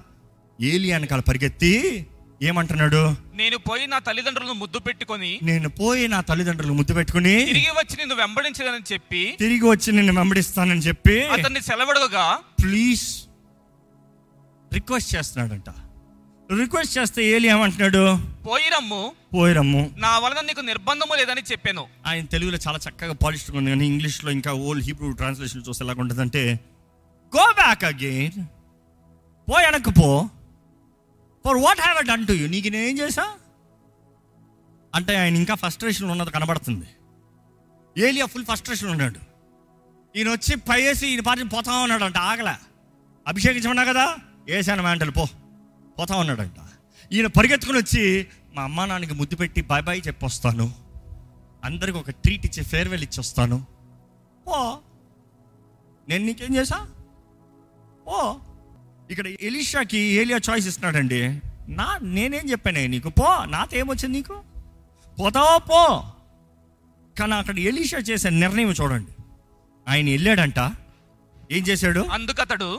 [0.62, 2.06] ఏలి వెనకాల పరిగెత్తి
[2.42, 3.02] ఏమంటున్నాడు?
[3.40, 8.16] నేను పోయి నా తల్లిదండ్రులను ముద్దు పెట్టుకొని నేను పోయి నా తల్లిదండ్రులు ముద్దు పెట్టుకుని తిరిగి వచ్చి నిన్ను
[8.22, 12.26] వెంబడించదని చెప్పి తిరిగి వచ్చి నిన్ను వెంబడిస్తానని చెప్పి అతన్ని సెలవడగా
[12.64, 13.06] ప్లీజ్
[14.72, 15.70] రిక్వెస్ట్ చేస్తున్నాడంట.
[16.50, 18.04] రిక్వెస్ట్ చేస్తే ఏలి ఏమంటున్నాడు?
[18.48, 19.02] పోయి రమ్ము.
[19.36, 21.84] పోయిరమ్ము నా వలన నీకు నిర్బంధము లేదని చెప్పాను.
[22.08, 26.44] ఆయన తెలుగులో చాలా చక్కగా పాలిష్గా ఉంది కానీ ఇంగ్లీష్లో ఇంకా ఓల్డ్ హీబ్రూ ట్రాన్స్లేషన్ చూస్తే ఎలాగ ఉంటుందంటే
[27.34, 28.40] గో బ్యాక్ అగైన్
[29.48, 30.10] పో వెనక్కి పో.
[31.46, 33.36] For what have done to you నీకు నేనేం చేసా
[34.96, 36.86] అంటే ఆయన ఇంకా ఫస్ట్రేషన్ ఉన్నది కనబడుతుంది.
[37.98, 39.20] ఏలియా ఫుల్ ఫస్ట్రేషన్ ఉన్నాడు.
[40.16, 42.56] ఈయన వచ్చి పైవేసి ఈయన పార్టీ పోతా ఉన్నాడు అంట ఆగలే.
[43.28, 44.16] అభిషేకించమన్నా కదా?
[44.46, 45.28] వేసాను మ్యాంటలు పో.
[46.00, 46.54] పోతా ఉన్నాడంట.
[47.12, 50.74] ఈయన పరిగెత్తుకుని వచ్చి మా అమ్మ నాన్నకి ముద్దు పెట్టి బాయ్ బాయ్ చెప్పొస్తాను.
[51.64, 53.66] అందరికి ఒక ట్రీట్ ఇచ్చి ఫేర్వెల్ ఇచ్చి వస్తాను
[54.48, 54.76] ఓ
[56.10, 56.88] నేను నీకేం చేసా
[58.08, 58.38] ఓ
[59.12, 61.22] ఇక్కడ ఎలీషాకి ఏలియా చాయిస్ ఇస్తున్నాడండి.
[61.68, 63.10] నా నేనేం చెప్పానే నీకు?
[63.10, 64.42] పో నాతో ఏమొచ్చింది నీకు?
[65.20, 66.04] పోతావో పో.
[67.20, 69.12] కానీ అక్కడ ఎలీషా చేసే నిర్ణయం చూడండి.
[69.88, 70.60] ఆయన వెళ్ళాడంట.
[71.52, 72.00] ఏం చేశాడు?
[72.12, 72.70] అందుకతడు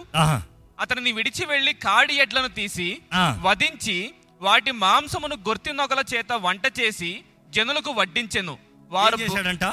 [0.80, 2.98] అతనిని విడిచి వెళ్ళి కాడి ఎడ్లను తీసి.
[3.40, 3.98] వధించి
[4.40, 5.70] వాటి మాంసమును గొర్తి
[6.14, 7.10] చేత వంట చేసి
[7.50, 8.56] జనులకు వడ్డించెను.
[8.90, 9.64] వారు చేశాడంట?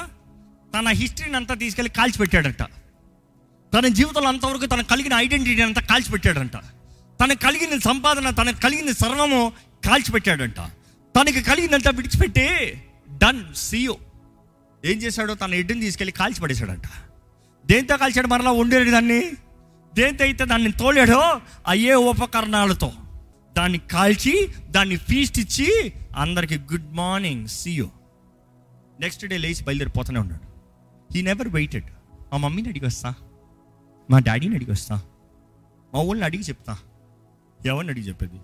[0.74, 2.62] తన హిస్టరీని అంతా తీసుకెళ్ళి కాల్చిపెట్టాడంట.
[3.74, 6.56] తన జీవితంలో అంతవరకు తనకు కలిగిన ఐడెంటిటీ అంతా కాల్చిపెట్టాడంట.
[7.20, 9.52] తనకు కలిగిన సంపాదన తనకు కలిగిన సర్వము
[9.84, 10.60] కాల్చిపెట్టాడంట.
[11.16, 12.46] తనకి కలిగిందంతా విడిచిపెట్టి
[13.18, 13.96] డన్ సీయో
[14.84, 16.86] ఏం చేశాడో తన ఎడ్డుని తీసుకెళ్ళి కాల్చిపడేశాడంట.
[17.66, 19.20] దేంతో కాల్చాడు మరలా ఉండేది దాన్ని?
[19.94, 21.40] దేంతో అయితే దాన్ని తోలాడో?
[21.66, 22.92] అయ్యే ఉపకరణాలతో.
[23.56, 27.90] దాన్ని కాల్చి దాన్ని ఫీస్ట్ ఇచ్చి అందరికి good morning see you
[29.00, 30.46] next day లేచి బయలుదేరిపోతూనే ఉన్నాడు.
[31.14, 31.84] హీ నెవర్ వెయిటెడ్
[32.32, 33.14] మా మమ్మీని అడిగి వస్తా
[34.10, 35.02] మా డాడీని అడిగి వస్తా.
[35.94, 36.78] మా ఊళ్ళని అడిగి చెప్తా.
[37.66, 38.40] ఎవరిని అడిగి చెప్పేది?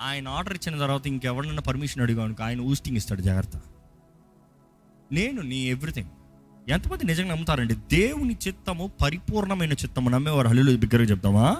[0.00, 3.52] ఆయన ఆర్డర్ ఇచ్చిన తర్వాత ఇంకెవరినన్నా పర్మిషన్ అడిగాను ఆయన ఊస్టింగ్ ఇస్తాడు జాగ్రత్త.
[5.12, 6.08] నేను నీ ఎవ్రీథింగ్
[6.70, 7.74] ఎంతమంది నిజంగా నమ్ముతారండి?
[7.74, 10.10] దేవుని చిత్తము పరిపూర్ణమైన చిత్తము.
[10.10, 11.56] నమ్మేవారు హల్లు బిగ్గరగా చెప్తామా?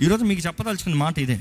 [0.00, 1.40] ఈరోజు మీకు చెప్పదలుచుకున్న మాట ఇదే.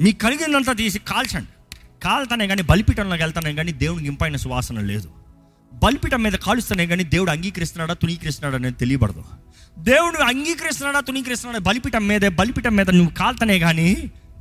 [0.00, 1.78] మీకు కలిగిందంతా తీసి కాల్చండి.
[2.02, 5.10] కాల్తానే కానీ బలిపీఠంలోకి వెళ్తానే కానీ దేవునికి ఇంపైన సువాసన లేదు.
[5.72, 9.22] బలిపీఠం మీద కాలుస్తానే కానీ దేవుడు అంగీకరిస్తున్నాడా తునీకరిస్తున్నాడా అనేది తెలియబడదు.
[9.76, 13.88] దేవుడు అంగీకరిస్తున్నాడా తునీకరిస్తున్నాడా బలిపీఠం మీదే బలిపీఠం మీద నువ్వు కాల్తనే కానీ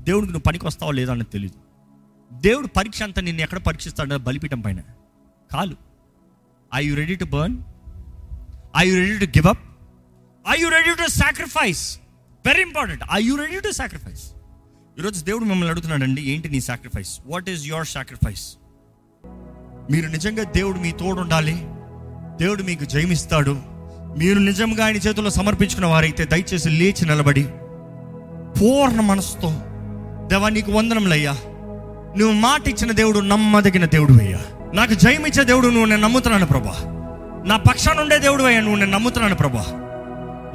[0.07, 1.59] దేవుడికి నువ్వు పనికి వస్తావో లేదో అనేది తెలియదు
[2.31, 4.79] దేవుడు పరీక్ష అంతా నిన్ను ఎక్కడ పరీక్షిస్తాడో బలిపీఠం పైన?
[5.49, 5.75] కాలు.
[6.71, 7.55] Are you ready to burn
[8.77, 9.63] are you ready to give up
[10.45, 11.83] are you ready to sacrifice
[12.45, 14.23] very important are you ready to sacrifice
[14.97, 18.45] ఈరోజు దేవుడు మిమ్మల్ని అడుగుతున్నాడండి ఏంటి నీ sacrifice what is your sacrifice
[19.91, 21.53] మీరు నిజంగా దేవుడు మీ తోడు ఉండాలి
[22.41, 23.57] దేవుడు మీకు జయమిస్తాడు.
[24.17, 27.43] మీరు నిజంగా ఆయన చేతుల్లో సమర్పించుకున్న వారైతే దయచేసి లేచి నిలబడి
[28.59, 29.49] పూర్ణ మనసుతో
[30.27, 31.31] దేవా నీకు వందనంలయ్యా
[32.17, 34.39] నువ్వు మాట ఇచ్చిన దేవుడు నమ్మదగిన దేవుడు అయ్యా.
[34.73, 36.75] నాకు జయమిచ్చే దేవుడు నువ్వు నేను నమ్ముతున్నాను ప్రభా.
[37.45, 39.65] నా పక్షాన ఉండే దేవుడు అయ్యా నువ్వు నేను నమ్ముతున్నాను ప్రభా.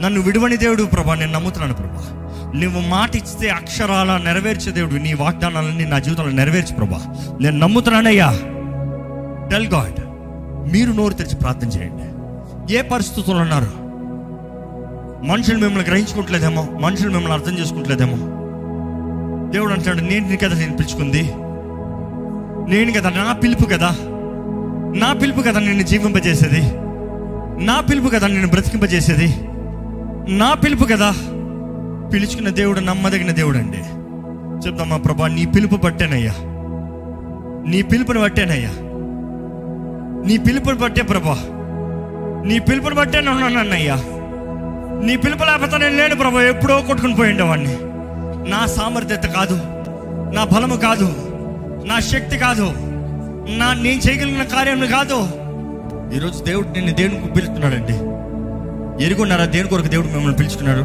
[0.01, 2.05] నన్ను విడువని దేవుడు ప్రభా నేను నమ్ముతున్నాను ప్రభా.
[2.61, 7.01] నువ్వు మాట ఇస్తే అక్షరాల నెరవేర్చే దేవుడు నీ వాగ్దానాలన్నీ నా జీవితంలో నెరవేర్చు ప్రభా.
[7.41, 8.39] నేను నమ్ముతున్నానయ్యా
[9.55, 10.01] టెల్ గాడ్
[10.73, 12.77] మీరు నోరు తెరిచి ప్రార్థన చేయండి.
[12.77, 13.67] ఏ పరిస్థితుల్లో ఉన్నారు?
[15.27, 18.17] మనుషులు మిమ్మల్ని గ్రహించుకుంటలేదేమో మనుషులు మిమ్మల్ని అర్థం చేసుకుంటలేదేమో.
[19.51, 21.23] దేవుడు అంటాడు నేను కదా నేను పిలుచుకుంది.
[22.75, 23.89] నేను కదా నా పిలుపు కదా.
[24.97, 26.63] నా పిలుపు కదా నిన్ను జీవింపజేసేది.
[27.65, 29.35] నా పిలుపు కదా నిన్ను బ్రతికింపజేసేది.
[30.35, 31.11] నా పిలుపు కదా.
[32.13, 33.79] పిలుచుకున్న దేవుడు నమ్మదగిన దేవుడు అండి
[34.69, 36.33] చెప్తామా ప్రభా నీ పిలుపు పట్టేనయ్యా
[37.71, 38.71] నీ పిలుపుని పట్టేనయ్యా
[40.25, 41.39] నీ పిలుపుని బట్టే ప్రభా.
[42.47, 43.95] నీ పిలుపుని పట్టే ఉన్నానన్నయ్యా
[45.05, 46.43] నీ పిలుపు లేకపోతే నేను లేడు ప్రభా.
[46.43, 47.77] ఎప్పుడో కొట్టుకుని పోయిండేవాడిని.
[48.51, 49.61] నా సామర్థ్యత కాదు.
[50.35, 51.17] నా బలము కాదు.
[51.87, 52.73] నా శక్తి కాదు.
[53.51, 55.29] నా నేను చేయగలిగిన కార్యం కాదు.
[56.17, 57.93] ఈరోజు దేవుడు నిన్ను దేవునికి పిలుస్తున్నాడండి.
[59.05, 59.45] ఎరుగున్నారా?
[59.45, 60.81] దేని కొరకు దేవుడు మిమ్మల్ని పిలుచుకున్నాడు.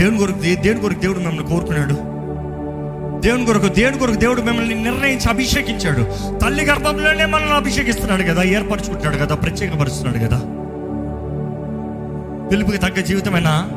[0.00, 2.07] దేవుని కొరకు దే- దేని కొరకు దేవుడు మిమ్మల్ని కోరుకున్నాడు.
[3.20, 6.06] దేవుని కొరకు దేవుని కొరకు దేవుడు మిమ్మల్ని నిర్ణయించి అభిషేకించాడు.
[6.38, 10.38] తల్లి గర్భంలోనే మనల్ని అభిషేకిస్తున్నాడు కదా ఏర్పరచుకుంటున్నాడు కదా ప్రత్యేకపరుస్తున్నాడు కదా.
[12.48, 13.68] పిలుపుకి తగ్గ జీవితమేనా?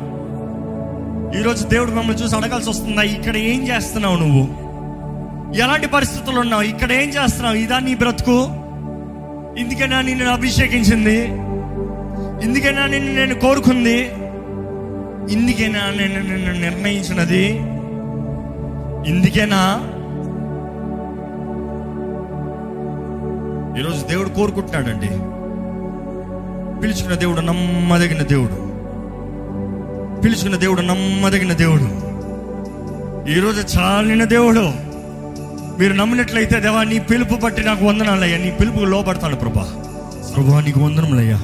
[1.40, 4.62] ఈరోజు దేవుడు మిమ్మల్ని చూసి అడగాల్సి వస్తుందా ఇక్కడ ఏం చేస్తున్నావు నువ్వు?
[5.62, 6.62] ఎలాంటి పరిస్థితులు ఉన్నావు?
[6.62, 7.56] ఇక్కడ ఏం చేస్తున్నావు?
[7.56, 8.46] ఇదా నీ బ్రతుకు?
[9.58, 11.24] ఇందుకైనా నిన్ను అభిషేకించింది?
[12.46, 13.98] ఇందుకైనా నిన్ను నేను కోరుకుంది?
[15.30, 17.71] ఇందుకైనా నేను నిన్ను నిర్ణయించినది?
[19.06, 19.88] ఇందుకేనా?
[23.78, 25.08] ఈరోజు దేవుడు కోరుకుంటున్నాడండి.
[26.82, 28.72] పిలుచుకున్న దేవుడు నమ్మదగిన దేవుడు.
[30.20, 32.12] పిలుచుకున్న దేవుడు నమ్మదగిన దేవుడు.
[33.30, 34.92] ఈరోజు చాలిన దేవుడు.
[35.80, 38.38] మీరు నమ్మినట్లయితే దేవా నీ పిలుపు బట్టి నాకు వందనాలయ్యా.
[38.38, 39.84] నీ పిలుపుకు లోపడతాడు ప్రభా.
[40.36, 41.42] ప్రభా నీకు వందనములయ్యా.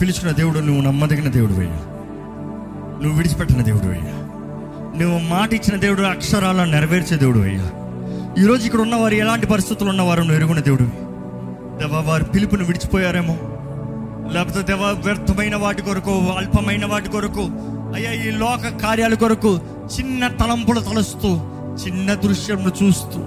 [0.00, 1.80] పిలుచుకున్న దేవుడు నువ్వు నమ్మదగిన దేవుడు అయ్యా
[3.02, 4.23] నువ్వు విడిచిపెట్టిన దేవుడు అయ్యా
[5.00, 7.70] నువ్వు మాట ఇచ్చిన దేవుడు అక్షరాలను నెరవేర్చే దేవుడు అయ్యా.
[8.44, 10.84] ఈరోజు ఇక్కడ ఉన్నవారు ఎలాంటి పరిస్థితులు ఉన్నవారు ఎరుగున దేవుడు?
[11.78, 13.36] దేవా వారి పిలుపును విడిచిపోయారేమో.
[14.32, 17.48] లేకపోతే దేవా వ్యర్థమైన వాటి కొరకు అల్పమైన వాటి కొరకు
[17.94, 19.60] అయ్యా ఈ లోక కార్యాల కొరకు
[19.98, 21.40] చిన్న తలంపులు తలుస్తూ
[21.86, 23.18] చిన్న దృశ్యంను చూస్తూ.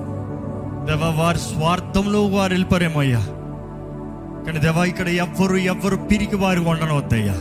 [0.85, 3.19] దేవా వారి స్వార్థంలో వారు వెళ్ళిపోరేమో అయ్యా.
[4.45, 7.35] కానీ దేవా ఇక్కడ ఎవ్వరు ఎవ్వరు పిరికి వారి ఉండనవద్దయ్యా.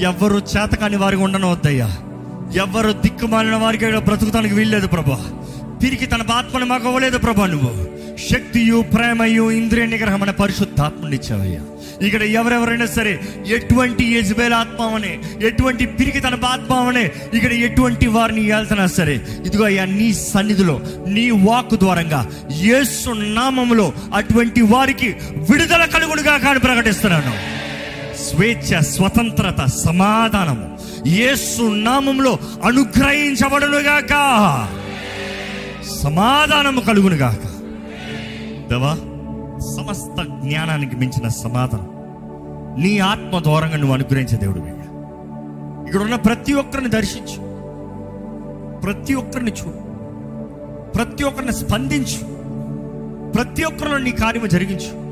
[0.00, 1.90] ఎవ్వరు చేతకాని వారికి ఉండనవద్దయ్యా.
[2.54, 5.18] ఎవరు దిక్కుమాలిన వారికి బ్రతుకుతానికి వీల్లేదు ప్రభా.
[5.82, 7.96] పిరికి తన ఆత్మను మాకు అవ్వలేదు ప్రభా నువ్వు.
[8.32, 11.60] శక్తియు ప్రేమయు ఇంద్రియ నిగ్రహం అనే పరిశుద్ధాత్మనిచ్చావయ్యా
[12.06, 19.26] ఇక్కడ ఎవరెవరైనా సరే ఎటువంటి యజ్బేల్ ఆత్మవనే ఎటువంటి పిరికి తన ఆత్మవనే ఇక్కడ ఎటువంటి వారిని వెళ్తున్నా సరే
[19.46, 27.56] ఇదిగో అయ్యా నీ సన్నిధిలో నీ వాక్ ద్వారంగా యేసు నామములో అటువంటి వారికి విడుదల కలుగుడుగా కాని ప్రకటిస్తున్నాను.
[28.22, 30.75] స్వేచ్ఛ స్వతంత్రత సమాధానము.
[31.06, 34.08] యేసు నామంలో అనుగ్రహించబడునుగాక.
[36.02, 37.46] సమాధానము కలుగునుగాక.
[38.70, 38.94] దేవా
[39.76, 41.96] సమస్త జ్ఞానానికి మించిన సమాధానం.
[42.82, 44.58] నీ ఆత్మ దూరంగా నువ్వు అనుగ్రహించే దేవుడు
[45.86, 47.46] ఇక్కడ ఉన్న ప్రతి ఒక్కరిని దర్శించు.
[48.80, 49.86] ప్రతి ఒక్కరిని చూడు.
[50.90, 52.36] ప్రతి ఒక్కరిని స్పందించు.
[53.30, 55.06] ప్రతి ఒక్కరిలో నీ కార్యము జరిగించు.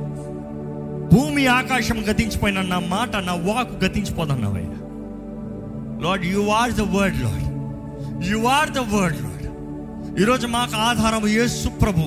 [1.15, 4.71] భూమి ఆకాశం గతించిపోయిన నా మాట నా వాక్ గతించిపోదన్నావయ్యా
[6.03, 7.49] Lord you are the word Lord
[8.27, 12.01] you are the word Lord ఈరోజు మాకు ఆధారం యేసు ప్రభు.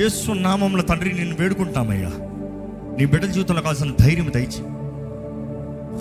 [0.00, 2.10] యేసు నామంలో తండ్రి నేను వేడుకుంటామయ్యా.
[2.98, 4.62] నీ బిడ్డల జీవితంలో కావాల్సిన ధైర్యం దయచి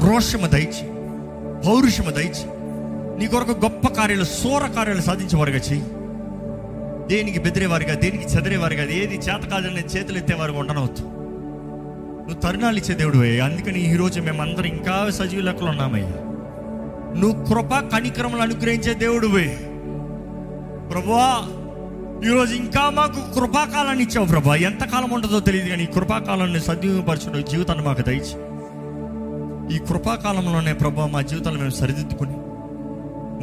[0.06, 0.86] రోషము దయచి
[1.68, 2.46] పౌరుషము దయచి
[3.20, 5.86] నీ కొరకు గొప్ప కార్యాలు సోర కార్యాలు సాధించేవారుగా చెయ్యి
[7.08, 11.02] దేనికి బెదిరేవారుగా దేనికి చెదిరేవారుగా ఏది చేత కాదని చేతులు ఎత్తేవారుగా ఉండనవద్దు.
[12.22, 13.46] నువ్వు తరుణాలు ఇచ్చే దేవుడు అయ్యా.
[13.46, 16.29] అందుకని ఈరోజు మేమందరం ఇంకా సజీవ లెక్కలు ఉన్నామయ్యా.
[17.16, 19.58] నువ్వు కృప కనికరములు అనుగ్రహించే దేవుడువే.
[20.92, 21.30] ప్రభువా
[22.26, 24.56] ఈరోజు ఇంకా మాకు కృపాకాలాన్ని ఇచ్చావు ప్రభా.
[24.56, 28.36] ఎంతకాలం ఉంటుందో తెలియదు కానీ ఈ కృపాకాలాన్ని సద్వినియోగపరచడం జీవితాన్ని మాకు దయచి.
[29.76, 32.36] ఈ కృపాకాలంలోనే ప్రభా మా జీవితాన్ని మేము సరిదిద్దుకుని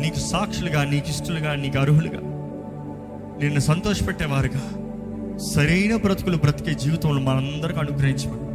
[0.02, 2.18] నీకు సాక్షులుగా నీకు ఇష్టలుగా నీకు అర్హులుగా
[3.42, 4.62] నిన్ను సంతోషపెట్టేవారుగా
[5.38, 8.46] సరైన బ్రతుకులు బ్రతికే జీవితంలో మనందరికీ అనుగ్రహించమని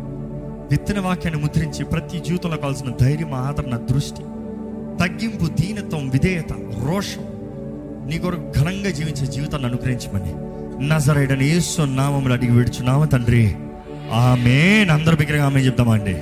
[0.72, 4.22] విత్తన వాక్యాన్ని ముద్రించి ప్రతి జీవితంలో కావాల్సిన ధైర్యం ఆదరణ దృష్టి
[5.00, 7.22] తగ్గింపు దీనత్వం విధేయత రోషం.
[8.10, 10.34] నీ కొరకు ఘనంగా జీవించే జీవితాన్ని అనుగ్రహించమని
[10.88, 13.56] నజరైడని ఏసు నామములు అడిగి విడుచున్నాము తండ్రి.
[14.14, 16.18] ఆమె అందరి బిగ్గరగా ఆమె చెప్తామండి